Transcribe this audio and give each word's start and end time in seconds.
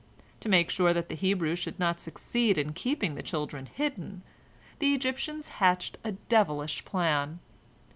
To 0.39 0.49
make 0.49 0.71
sure 0.71 0.95
that 0.95 1.09
the 1.09 1.15
Hebrews 1.15 1.59
should 1.59 1.77
not 1.79 1.99
succeed 1.99 2.57
in 2.57 2.73
keeping 2.73 3.13
the 3.13 3.21
children 3.21 3.67
hidden, 3.67 4.23
the 4.79 4.95
Egyptians 4.95 5.49
hatched 5.59 5.99
a 6.03 6.13
devilish 6.13 6.83
plan. 6.85 7.37